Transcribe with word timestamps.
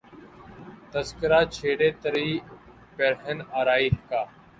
تذکرہ 0.93 1.39
چھیڑے 1.53 1.89
تری 2.01 2.29
پیرہن 2.95 3.37
آرائی 3.59 3.89
کا 4.09 4.21